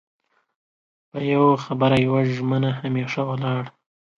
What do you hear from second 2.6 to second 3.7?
همېشه ولاړ